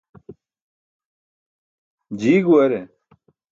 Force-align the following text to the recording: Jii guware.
Jii 2.19 2.43
guware. 2.45 2.79